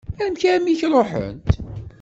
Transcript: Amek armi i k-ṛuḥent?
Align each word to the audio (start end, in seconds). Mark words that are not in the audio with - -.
Amek 0.23 0.43
armi 0.51 0.69
i 0.73 0.79
k-ṛuḥent? 0.79 1.51